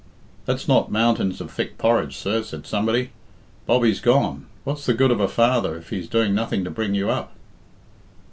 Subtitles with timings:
[0.47, 3.11] "That's not mountains of thick porridge, sir," said somebody.
[3.67, 4.47] "Bobbie's gone.
[4.63, 7.35] What's the good of a father if he's doing nothing to bring you up?"